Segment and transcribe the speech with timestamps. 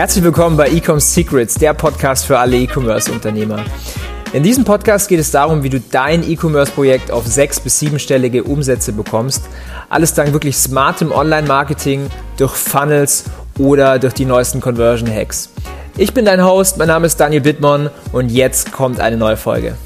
[0.00, 3.62] Herzlich willkommen bei Ecom Secrets, der Podcast für alle E-Commerce-Unternehmer.
[4.32, 8.94] In diesem Podcast geht es darum, wie du dein E-Commerce-Projekt auf sechs- bis siebenstellige Umsätze
[8.94, 9.44] bekommst.
[9.90, 12.08] Alles dank wirklich smartem Online-Marketing,
[12.38, 13.24] durch Funnels
[13.58, 15.52] oder durch die neuesten Conversion-Hacks.
[15.98, 19.76] Ich bin dein Host, mein Name ist Daniel Bittmann und jetzt kommt eine neue Folge.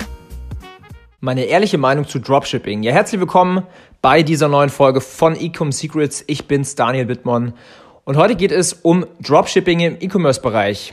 [1.19, 2.85] Meine ehrliche Meinung zu Dropshipping.
[2.85, 3.65] Ja, herzlich willkommen
[4.01, 6.23] bei dieser neuen Folge von Ecom Secrets.
[6.29, 7.55] Ich bin's, Daniel Bittmann
[8.05, 10.93] und heute geht es um Dropshipping im E-Commerce-Bereich.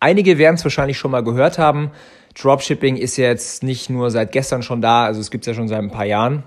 [0.00, 1.90] Einige werden es wahrscheinlich schon mal gehört haben.
[2.34, 5.68] Dropshipping ist jetzt nicht nur seit gestern schon da, also es gibt es ja schon
[5.68, 6.42] seit ein paar Jahren.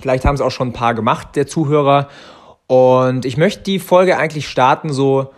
[0.00, 2.08] Vielleicht haben es auch schon ein paar gemacht, der Zuhörer.
[2.66, 5.32] Und ich möchte die Folge eigentlich starten, so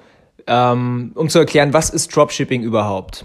[0.46, 3.24] ähm, um zu erklären, was ist Dropshipping überhaupt?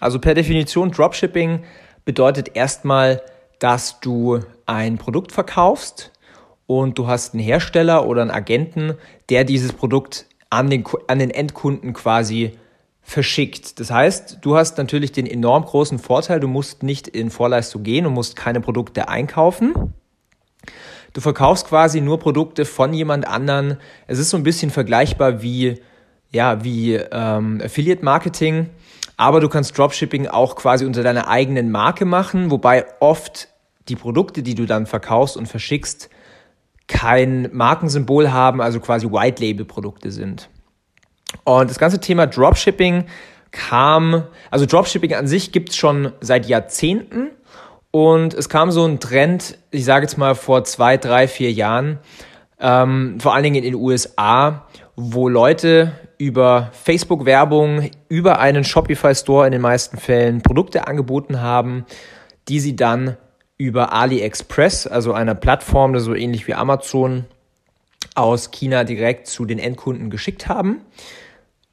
[0.00, 1.64] Also per Definition, Dropshipping
[2.04, 3.22] bedeutet erstmal,
[3.58, 6.10] dass du ein Produkt verkaufst
[6.70, 8.94] und du hast einen Hersteller oder einen Agenten,
[9.28, 12.52] der dieses Produkt an den, an den Endkunden quasi
[13.02, 13.80] verschickt.
[13.80, 18.06] Das heißt, du hast natürlich den enorm großen Vorteil, du musst nicht in Vorleistung gehen
[18.06, 19.94] und musst keine Produkte einkaufen.
[21.12, 23.78] Du verkaufst quasi nur Produkte von jemand anderen.
[24.06, 25.80] Es ist so ein bisschen vergleichbar wie,
[26.30, 28.70] ja, wie ähm, Affiliate Marketing,
[29.16, 33.48] aber du kannst Dropshipping auch quasi unter deiner eigenen Marke machen, wobei oft
[33.88, 36.10] die Produkte, die du dann verkaufst und verschickst,
[36.90, 40.50] kein Markensymbol haben, also quasi White Label Produkte sind.
[41.44, 43.04] Und das ganze Thema Dropshipping
[43.52, 47.30] kam, also Dropshipping an sich gibt es schon seit Jahrzehnten
[47.92, 51.98] und es kam so ein Trend, ich sage jetzt mal vor zwei, drei, vier Jahren,
[52.58, 59.52] ähm, vor allen Dingen in den USA, wo Leute über Facebook-Werbung, über einen Shopify-Store in
[59.52, 61.86] den meisten Fällen Produkte angeboten haben,
[62.48, 63.16] die sie dann
[63.60, 67.26] über AliExpress, also einer Plattform, so ähnlich wie Amazon,
[68.14, 70.80] aus China direkt zu den Endkunden geschickt haben.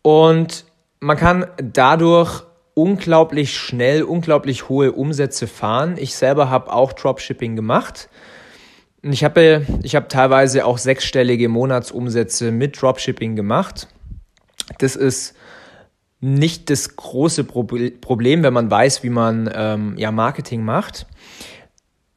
[0.02, 0.66] Und
[1.00, 5.96] man kann dadurch unglaublich schnell, unglaublich hohe Umsätze fahren.
[5.98, 8.10] Ich selber habe auch Dropshipping gemacht.
[9.02, 13.88] Ich habe, ich habe teilweise auch sechsstellige Monatsumsätze mit Dropshipping gemacht.
[14.80, 15.36] Das ist
[16.20, 21.06] nicht das große Problem, wenn man weiß, wie man ähm, ja, Marketing macht.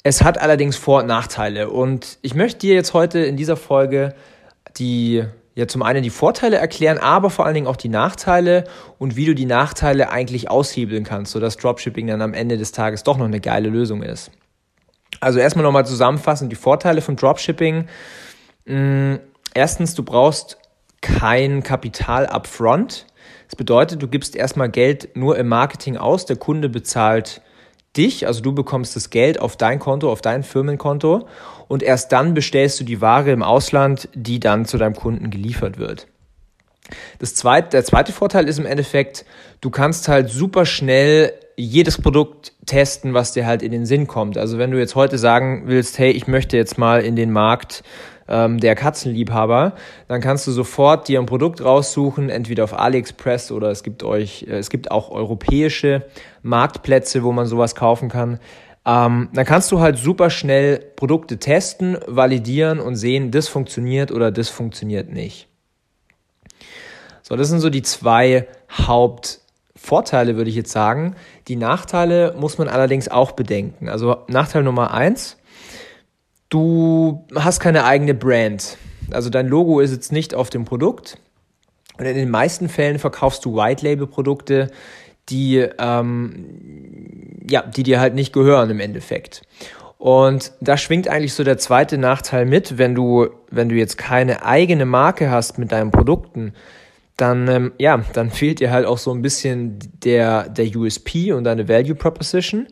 [0.02, 1.70] Es hat allerdings Vor- und Nachteile.
[1.70, 4.14] Und ich möchte dir jetzt heute in dieser Folge
[4.76, 5.24] die,
[5.54, 8.64] ja, zum einen die Vorteile erklären, aber vor allen Dingen auch die Nachteile
[8.98, 13.02] und wie du die Nachteile eigentlich aushebeln kannst, sodass Dropshipping dann am Ende des Tages
[13.02, 14.30] doch noch eine geile Lösung ist.
[15.20, 17.86] Also erstmal nochmal zusammenfassend die Vorteile von Dropshipping.
[18.64, 19.16] Mm,
[19.52, 20.56] erstens, du brauchst
[21.02, 23.06] kein Kapital upfront.
[23.46, 27.42] Das bedeutet, du gibst erstmal Geld nur im Marketing aus, der Kunde bezahlt
[27.96, 31.26] dich, also du bekommst das Geld auf dein Konto, auf dein Firmenkonto
[31.68, 35.78] und erst dann bestellst du die Ware im Ausland, die dann zu deinem Kunden geliefert
[35.78, 36.06] wird.
[37.18, 39.24] Das zweite, der zweite Vorteil ist im Endeffekt,
[39.60, 44.38] du kannst halt super schnell jedes Produkt testen, was dir halt in den Sinn kommt.
[44.38, 47.82] Also wenn du jetzt heute sagen willst, hey, ich möchte jetzt mal in den Markt
[48.30, 49.74] ähm, der Katzenliebhaber,
[50.08, 54.46] dann kannst du sofort dir ein Produkt raussuchen, entweder auf AliExpress oder es gibt euch,
[54.48, 56.06] äh, es gibt auch europäische
[56.42, 58.38] Marktplätze, wo man sowas kaufen kann.
[58.86, 64.30] Ähm, dann kannst du halt super schnell Produkte testen, validieren und sehen, das funktioniert oder
[64.30, 65.48] das funktioniert nicht.
[67.22, 71.14] So, das sind so die zwei Hauptvorteile, würde ich jetzt sagen.
[71.48, 73.88] Die Nachteile muss man allerdings auch bedenken.
[73.88, 75.36] Also Nachteil Nummer eins,
[76.50, 78.76] Du hast keine eigene Brand.
[79.10, 81.18] Also dein Logo ist jetzt nicht auf dem Produkt.
[81.98, 84.70] Und in den meisten Fällen verkaufst du White-Label-Produkte,
[85.28, 89.42] die, ähm, ja, die dir halt nicht gehören im Endeffekt.
[89.98, 94.44] Und da schwingt eigentlich so der zweite Nachteil mit, wenn du, wenn du jetzt keine
[94.44, 96.54] eigene Marke hast mit deinen Produkten,
[97.18, 101.44] dann, ähm, ja, dann fehlt dir halt auch so ein bisschen der, der USP und
[101.44, 102.66] deine Value Proposition.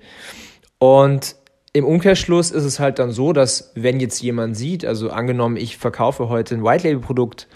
[0.78, 1.36] Und
[1.72, 5.76] im Umkehrschluss ist es halt dann so, dass wenn jetzt jemand sieht, also angenommen, ich
[5.76, 7.46] verkaufe heute ein White Label Produkt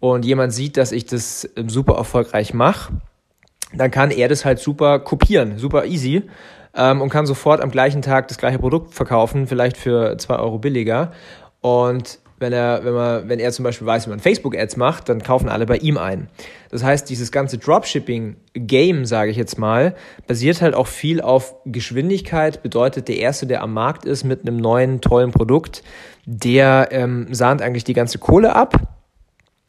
[0.00, 2.94] und jemand sieht, dass ich das ähm, super erfolgreich mache,
[3.72, 6.24] dann kann er das halt super kopieren, super easy
[6.74, 10.58] ähm, und kann sofort am gleichen Tag das gleiche Produkt verkaufen, vielleicht für zwei Euro
[10.58, 11.12] billiger.
[11.60, 15.22] Und wenn er, wenn man, wenn er zum Beispiel weiß, wie man Facebook-Ads macht, dann
[15.22, 16.28] kaufen alle bei ihm ein.
[16.70, 19.94] Das heißt, dieses ganze Dropshipping-Game, sage ich jetzt mal,
[20.26, 22.62] basiert halt auch viel auf Geschwindigkeit.
[22.62, 25.82] Bedeutet, der erste, der am Markt ist mit einem neuen tollen Produkt,
[26.26, 28.76] der ähm, sahnt eigentlich die ganze Kohle ab.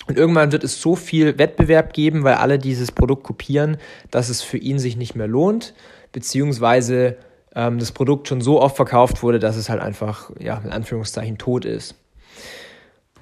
[0.07, 3.77] Und irgendwann wird es so viel Wettbewerb geben, weil alle dieses Produkt kopieren,
[4.11, 5.73] dass es für ihn sich nicht mehr lohnt,
[6.11, 7.17] beziehungsweise
[7.55, 11.37] ähm, das Produkt schon so oft verkauft wurde, dass es halt einfach, ja, in Anführungszeichen
[11.37, 11.95] tot ist.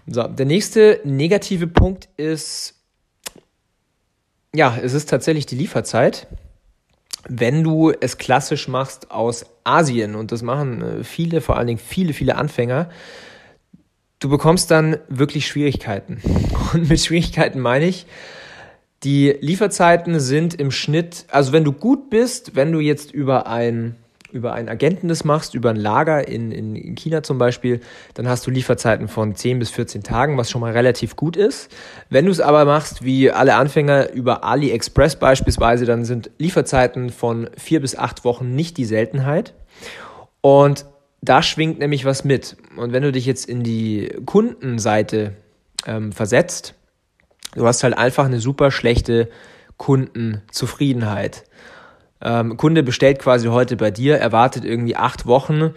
[0.08, 2.76] So, der nächste negative Punkt ist,
[4.54, 6.28] ja, es ist tatsächlich die Lieferzeit.
[7.28, 11.80] Wenn du es klassisch machst aus Asien, und das machen äh, viele, vor allen Dingen
[11.80, 12.90] viele, viele Anfänger,
[14.20, 16.22] du bekommst dann wirklich Schwierigkeiten.
[16.74, 18.06] Und mit Schwierigkeiten meine ich,
[19.04, 23.96] die Lieferzeiten sind im Schnitt, also wenn du gut bist, wenn du jetzt über ein
[24.32, 27.82] über einen Agenten das machst, über ein Lager in, in China zum Beispiel,
[28.14, 31.72] dann hast du Lieferzeiten von 10 bis 14 Tagen, was schon mal relativ gut ist.
[32.10, 37.50] Wenn du es aber machst, wie alle Anfänger über AliExpress beispielsweise, dann sind Lieferzeiten von
[37.58, 39.54] 4 bis 8 Wochen nicht die Seltenheit.
[40.42, 40.86] Und
[41.22, 42.58] da schwingt nämlich was mit.
[42.78, 45.34] Und wenn du dich jetzt in die Kundenseite
[45.86, 46.74] ähm, versetzt,
[47.56, 49.30] du hast halt einfach eine super schlechte
[49.78, 51.44] Kundenzufriedenheit.
[52.24, 55.74] Ähm, Kunde bestellt quasi heute bei dir, erwartet irgendwie acht Wochen,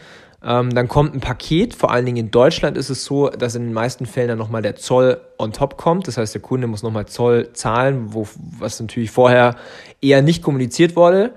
[0.46, 3.62] ähm, dann kommt ein Paket, vor allen Dingen in Deutschland ist es so, dass in
[3.62, 6.06] den meisten Fällen dann nochmal der Zoll on top kommt.
[6.06, 9.56] Das heißt, der Kunde muss nochmal Zoll zahlen, wo, was natürlich vorher
[10.02, 11.32] eher nicht kommuniziert wurde.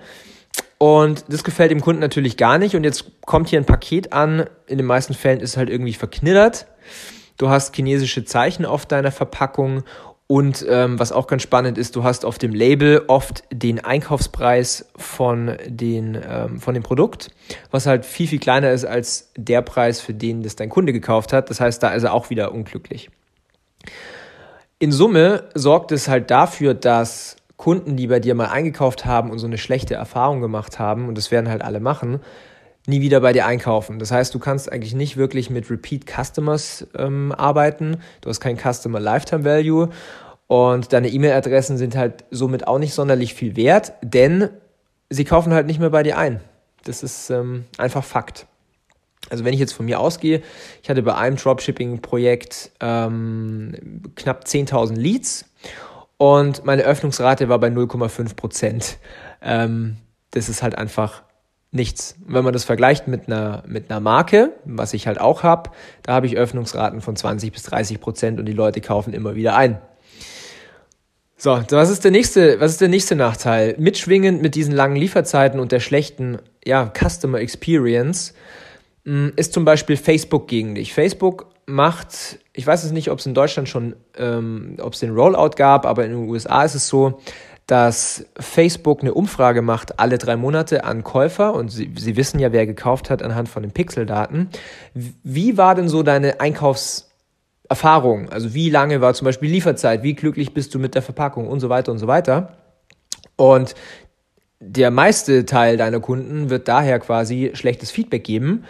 [0.78, 2.76] Und das gefällt dem Kunden natürlich gar nicht.
[2.76, 4.46] Und jetzt kommt hier ein Paket an.
[4.68, 6.68] In den meisten Fällen ist es halt irgendwie verknittert.
[7.38, 9.84] Du hast chinesische Zeichen auf deiner Verpackung
[10.28, 14.86] und ähm, was auch ganz spannend ist, du hast auf dem Label oft den Einkaufspreis
[14.98, 17.32] von, den, ähm, von dem Produkt,
[17.72, 21.32] was halt viel, viel kleiner ist als der Preis, für den das dein Kunde gekauft
[21.32, 21.50] hat.
[21.50, 23.10] Das heißt, da ist er auch wieder unglücklich.
[24.80, 29.40] In Summe sorgt es halt dafür, dass Kunden, die bei dir mal eingekauft haben und
[29.40, 32.20] so eine schlechte Erfahrung gemacht haben, und das werden halt alle machen,
[32.88, 34.00] nie wieder bei dir einkaufen.
[34.00, 37.98] Das heißt, du kannst eigentlich nicht wirklich mit Repeat Customers ähm, arbeiten.
[38.22, 39.90] Du hast kein Customer Lifetime Value
[40.48, 44.50] und deine E-Mail-Adressen sind halt somit auch nicht sonderlich viel wert, denn
[45.10, 46.40] sie kaufen halt nicht mehr bei dir ein.
[46.86, 48.48] Das ist ähm, einfach Fakt.
[49.30, 50.42] Also wenn ich jetzt von mir ausgehe,
[50.82, 55.46] ich hatte bei einem Dropshipping-Projekt ähm, knapp 10.000 Leads
[56.16, 58.98] und meine Öffnungsrate war bei 0,5 Prozent.
[59.42, 59.98] Ähm,
[60.32, 61.24] das ist halt einfach
[61.72, 62.16] nichts.
[62.26, 65.72] Wenn man das vergleicht mit einer, mit einer Marke, was ich halt auch habe,
[66.04, 69.56] da habe ich Öffnungsraten von 20 bis 30 Prozent und die Leute kaufen immer wieder
[69.56, 69.80] ein.
[71.40, 73.76] So, was ist der nächste, was ist der nächste Nachteil?
[73.78, 78.34] Mitschwingend mit diesen langen Lieferzeiten und der schlechten, ja, Customer Experience
[79.06, 80.96] hm, ist zum Beispiel Facebook gegen dich.
[80.96, 85.14] Facebook macht, ich weiß es nicht, ob es in Deutschland schon, ähm, ob es den
[85.14, 87.20] Rollout gab, aber in den USA ist es so,
[87.68, 92.54] dass Facebook eine Umfrage macht alle drei Monate an Käufer und sie, sie wissen ja,
[92.54, 94.50] wer gekauft hat anhand von den Pixeldaten.
[94.94, 98.30] Wie war denn so deine Einkaufserfahrung?
[98.30, 100.02] Also wie lange war zum Beispiel Lieferzeit?
[100.02, 102.54] Wie glücklich bist du mit der Verpackung und so weiter und so weiter?
[103.36, 103.76] Und
[104.62, 108.64] der meiste Teil deiner Kunden wird daher quasi schlechtes Feedback geben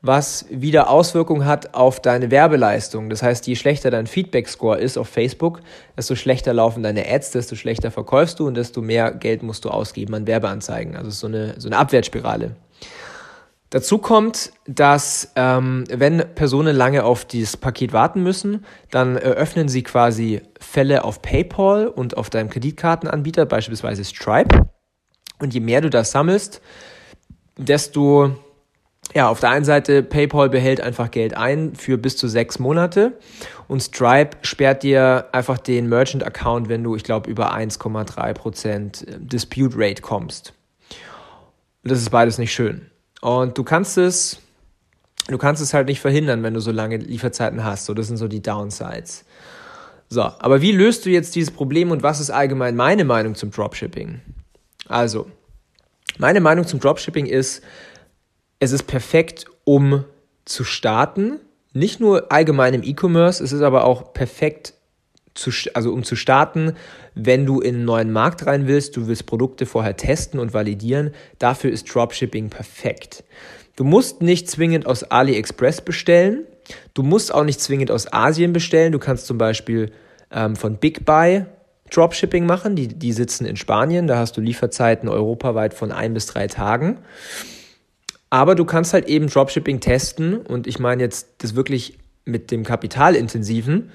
[0.00, 3.10] was wieder Auswirkungen hat auf deine Werbeleistung.
[3.10, 5.60] Das heißt, je schlechter dein Feedback-Score ist auf Facebook,
[5.96, 9.70] desto schlechter laufen deine Ads, desto schlechter verkaufst du und desto mehr Geld musst du
[9.70, 10.96] ausgeben an Werbeanzeigen.
[10.96, 12.54] Also so eine, so eine Abwärtsspirale.
[13.70, 19.82] Dazu kommt, dass ähm, wenn Personen lange auf dieses Paket warten müssen, dann eröffnen sie
[19.82, 24.66] quasi Fälle auf PayPal und auf deinem Kreditkartenanbieter, beispielsweise Stripe.
[25.38, 26.62] Und je mehr du das sammelst,
[27.58, 28.36] desto
[29.14, 33.18] ja, auf der einen Seite, PayPal behält einfach Geld ein für bis zu sechs Monate
[33.66, 40.02] und Stripe sperrt dir einfach den Merchant-Account, wenn du, ich glaube, über 1,3% Dispute Rate
[40.02, 40.52] kommst.
[41.84, 42.90] das ist beides nicht schön.
[43.22, 44.40] Und du kannst es,
[45.28, 47.86] du kannst es halt nicht verhindern, wenn du so lange Lieferzeiten hast.
[47.86, 49.24] So, das sind so die Downsides.
[50.10, 53.50] So, aber wie löst du jetzt dieses Problem und was ist allgemein meine Meinung zum
[53.50, 54.20] Dropshipping?
[54.86, 55.30] Also,
[56.18, 57.62] meine Meinung zum Dropshipping ist,
[58.58, 60.04] es ist perfekt, um
[60.44, 61.40] zu starten.
[61.72, 64.74] Nicht nur allgemein im E-Commerce, es ist aber auch perfekt,
[65.34, 66.72] zu, also um zu starten,
[67.14, 71.12] wenn du in einen neuen Markt rein willst, du willst Produkte vorher testen und validieren.
[71.38, 73.22] Dafür ist Dropshipping perfekt.
[73.76, 76.44] Du musst nicht zwingend aus AliExpress bestellen.
[76.94, 78.90] Du musst auch nicht zwingend aus Asien bestellen.
[78.90, 79.92] Du kannst zum Beispiel
[80.32, 81.44] ähm, von Big Buy
[81.90, 82.74] Dropshipping machen.
[82.74, 84.08] Die, die sitzen in Spanien.
[84.08, 86.98] Da hast du Lieferzeiten europaweit von ein bis drei Tagen.
[88.30, 92.64] Aber du kannst halt eben Dropshipping testen und ich meine jetzt das wirklich mit dem
[92.64, 93.90] Kapitalintensiven.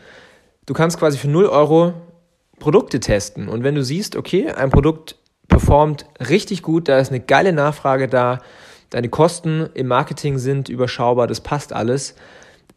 [0.66, 1.94] Du kannst quasi für 0 Euro
[2.60, 7.20] Produkte testen und wenn du siehst, okay, ein Produkt performt richtig gut, da ist eine
[7.20, 8.40] geile Nachfrage da,
[8.90, 12.16] deine Kosten im Marketing sind überschaubar, das passt alles,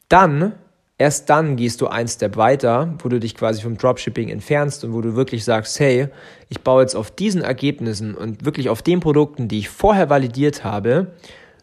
[0.09, 0.55] dann,
[0.99, 4.93] erst dann gehst du ein Step weiter, wo du dich quasi vom Dropshipping entfernst und
[4.93, 6.09] wo du wirklich sagst, hey,
[6.49, 10.65] ich baue jetzt auf diesen Ergebnissen und wirklich auf den Produkten, die ich vorher validiert
[10.65, 11.13] habe,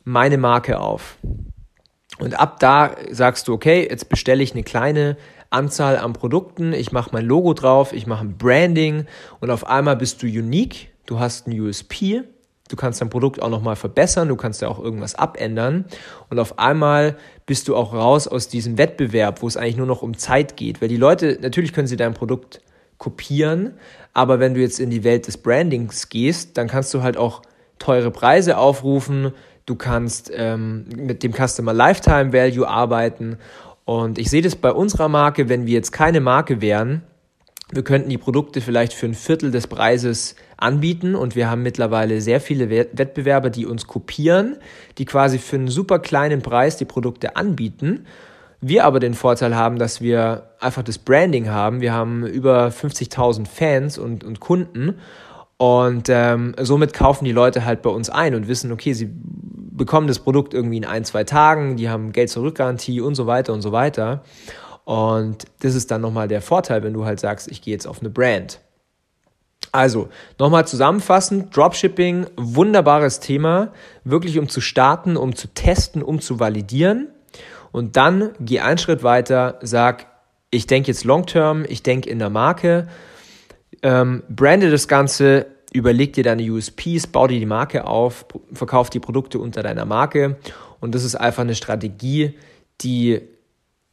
[0.03, 1.17] meine Marke auf.
[2.19, 5.17] Und ab da sagst du, okay, jetzt bestelle ich eine kleine
[5.49, 9.05] Anzahl an Produkten, ich mache mein Logo drauf, ich mache ein Branding
[9.39, 12.23] und auf einmal bist du unique, du hast ein USP,
[12.69, 15.85] du kannst dein Produkt auch nochmal verbessern, du kannst ja auch irgendwas abändern
[16.29, 20.01] und auf einmal bist du auch raus aus diesem Wettbewerb, wo es eigentlich nur noch
[20.01, 22.61] um Zeit geht, weil die Leute, natürlich können sie dein Produkt
[22.97, 23.75] kopieren,
[24.13, 27.43] aber wenn du jetzt in die Welt des Brandings gehst, dann kannst du halt auch
[27.77, 29.33] teure Preise aufrufen,
[29.65, 33.37] du kannst ähm, mit dem Customer Lifetime Value arbeiten
[33.85, 37.03] und ich sehe das bei unserer Marke, wenn wir jetzt keine Marke wären,
[37.73, 42.21] wir könnten die Produkte vielleicht für ein Viertel des Preises anbieten und wir haben mittlerweile
[42.21, 44.57] sehr viele Wettbewerber, die uns kopieren,
[44.99, 48.05] die quasi für einen super kleinen Preis die Produkte anbieten.
[48.61, 51.81] Wir aber den Vorteil haben, dass wir einfach das Branding haben.
[51.81, 54.99] Wir haben über 50.000 Fans und, und Kunden
[55.63, 60.09] und ähm, somit kaufen die Leute halt bei uns ein und wissen, okay, sie bekommen
[60.09, 63.71] das Produkt irgendwie in ein, zwei Tagen, die haben Geld-Zurück-Garantie und so weiter und so
[63.71, 64.23] weiter.
[64.83, 68.01] Und das ist dann nochmal der Vorteil, wenn du halt sagst, ich gehe jetzt auf
[68.01, 68.59] eine Brand.
[69.71, 73.71] Also, nochmal zusammenfassend, Dropshipping, wunderbares Thema,
[74.03, 77.07] wirklich um zu starten, um zu testen, um zu validieren.
[77.71, 80.07] Und dann geh einen Schritt weiter, sag,
[80.51, 82.89] ich denke jetzt long-term, ich denke in der Marke,
[83.81, 88.99] ähm, brande das Ganze, überleg dir deine USPs, bau dir die Marke auf, verkauf die
[88.99, 90.37] Produkte unter deiner Marke.
[90.79, 92.37] Und das ist einfach eine Strategie,
[92.81, 93.21] die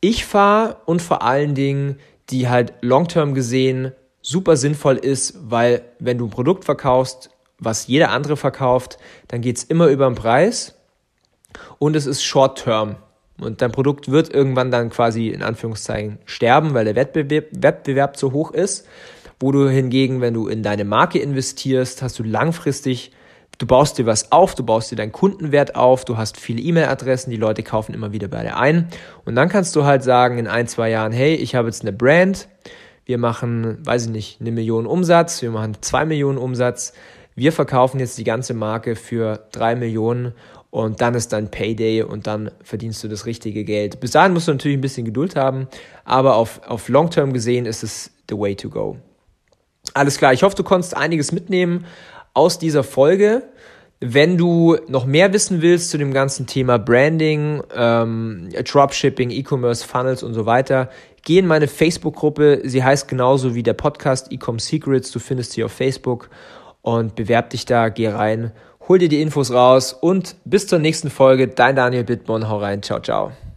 [0.00, 1.96] ich fahre und vor allen Dingen,
[2.30, 8.10] die halt long-term gesehen super sinnvoll ist, weil wenn du ein Produkt verkaufst, was jeder
[8.10, 10.74] andere verkauft, dann geht es immer über den Preis
[11.78, 12.96] und es ist short-term.
[13.38, 18.32] Und dein Produkt wird irgendwann dann quasi in Anführungszeichen sterben, weil der Wettbewerb, Wettbewerb zu
[18.32, 18.86] hoch ist.
[19.40, 23.12] Wo du hingegen, wenn du in deine Marke investierst, hast du langfristig
[23.60, 27.30] Du baust dir was auf, du baust dir deinen Kundenwert auf, du hast viele E-Mail-Adressen,
[27.30, 28.88] die Leute kaufen immer wieder bei dir ein.
[29.26, 31.92] Und dann kannst du halt sagen in ein, zwei Jahren, hey, ich habe jetzt eine
[31.92, 32.48] Brand,
[33.04, 36.94] wir machen, weiß ich nicht, eine Million Umsatz, wir machen zwei Millionen Umsatz,
[37.34, 40.32] wir verkaufen jetzt die ganze Marke für drei Millionen
[40.70, 44.00] und dann ist dann Payday und dann verdienst du das richtige Geld.
[44.00, 45.68] Bis dahin musst du natürlich ein bisschen Geduld haben,
[46.06, 48.96] aber auf, auf Long-Term gesehen ist es the way to go.
[49.94, 51.86] Alles klar, ich hoffe, du konntest einiges mitnehmen
[52.34, 53.42] aus dieser Folge.
[54.02, 60.22] Wenn du noch mehr wissen willst zu dem ganzen Thema Branding, ähm, Dropshipping, E-Commerce, Funnels
[60.22, 60.88] und so weiter,
[61.22, 62.62] geh in meine Facebook-Gruppe.
[62.64, 65.10] Sie heißt genauso wie der Podcast Ecom Secrets.
[65.10, 66.30] Du findest sie auf Facebook
[66.80, 68.52] und bewerb dich da, geh rein,
[68.88, 71.48] hol dir die Infos raus und bis zur nächsten Folge.
[71.48, 73.32] Dein Daniel Bittmann, hau rein, ciao, ciao.